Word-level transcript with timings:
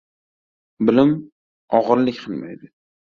•Bilim 0.87 1.11
og‘irlik 1.81 2.17
qilmaydi. 2.23 2.71